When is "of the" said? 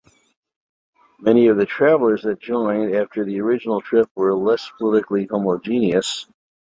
1.49-1.67